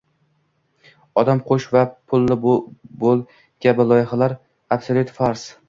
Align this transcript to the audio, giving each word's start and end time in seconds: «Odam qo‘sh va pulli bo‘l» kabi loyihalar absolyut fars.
«Odam 1.23 1.41
qo‘sh 1.49 1.67
va 1.75 1.83
pulli 2.13 2.39
bo‘l» 2.47 3.23
kabi 3.67 3.89
loyihalar 3.93 4.39
absolyut 4.79 5.17
fars. 5.23 5.49